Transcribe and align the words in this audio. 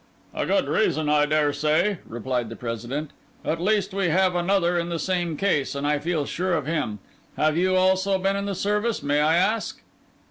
"A 0.33 0.47
good 0.47 0.67
reason, 0.67 1.09
I 1.09 1.27
daresay," 1.27 1.99
replied 2.07 2.49
the 2.49 2.55
President; 2.55 3.11
"at 3.45 3.61
least, 3.61 3.93
we 3.93 4.09
have 4.09 4.33
another 4.33 4.75
in 4.75 4.89
the 4.89 4.97
same 4.97 5.37
case, 5.37 5.75
and 5.75 5.85
I 5.85 5.99
feel 5.99 6.25
sure 6.25 6.55
of 6.55 6.65
him. 6.65 6.97
Have 7.37 7.55
you 7.55 7.75
also 7.75 8.17
been 8.17 8.35
in 8.35 8.45
the 8.47 8.55
Service, 8.55 9.03
may 9.03 9.21
I 9.21 9.35
ask?" 9.35 9.79